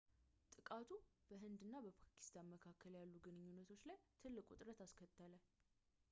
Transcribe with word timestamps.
ጥቃቱ 0.53 0.87
በህንድ 1.29 1.59
እና 1.65 1.75
ፓኪስታን 1.99 2.49
መካከል 2.53 2.95
ያሉ 2.99 3.11
ግንኙነቶች 3.27 3.83
ላይ 3.89 3.99
ትልቅ 4.23 4.45
ውጥረት 4.53 4.81
አስከተለ 4.87 5.33